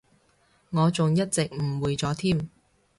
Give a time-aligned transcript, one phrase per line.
[0.71, 2.49] 我仲一直誤會咗添